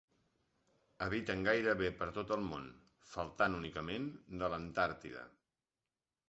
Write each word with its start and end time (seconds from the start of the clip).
Habiten 1.07 1.43
gairebé 1.47 1.89
per 1.99 2.07
tot 2.15 2.33
el 2.37 2.41
món, 2.53 2.65
faltant 3.11 3.59
únicament 3.59 4.09
de 4.43 4.51
l'Antàrtida. 4.55 5.25